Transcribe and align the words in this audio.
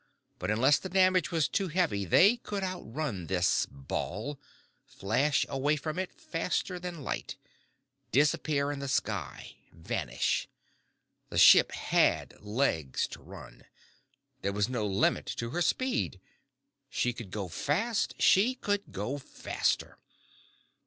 But 0.39 0.49
unless 0.49 0.79
the 0.79 0.89
damage 0.89 1.29
was 1.29 1.47
too 1.47 1.67
heavy 1.67 2.05
they 2.05 2.37
could 2.37 2.63
outrun 2.63 3.27
this 3.27 3.67
ball, 3.69 4.39
flash 4.83 5.45
away 5.47 5.75
from 5.75 5.99
it 5.99 6.19
faster 6.19 6.79
than 6.79 7.03
light, 7.03 7.37
disappear 8.11 8.71
in 8.71 8.79
the 8.79 8.87
sky, 8.87 9.57
vanish. 9.71 10.47
The 11.29 11.37
ship 11.37 11.71
had 11.73 12.33
legs 12.41 13.05
to 13.09 13.21
run. 13.21 13.65
There 14.41 14.53
was 14.53 14.67
no 14.69 14.87
limit 14.87 15.27
to 15.37 15.51
her 15.51 15.61
speed. 15.61 16.19
She 16.89 17.13
could 17.13 17.29
go 17.29 17.47
fast, 17.47 18.13
then 18.17 18.21
she 18.21 18.55
could 18.55 18.91
go 18.91 19.19
faster. 19.19 19.99